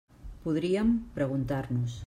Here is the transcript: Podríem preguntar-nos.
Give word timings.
Podríem 0.43 0.89
preguntar-nos. 1.19 1.93